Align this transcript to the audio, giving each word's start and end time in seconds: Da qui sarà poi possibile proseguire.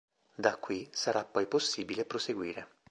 Da 0.43 0.55
qui 0.57 0.89
sarà 0.91 1.23
poi 1.25 1.45
possibile 1.45 2.05
proseguire. 2.05 2.67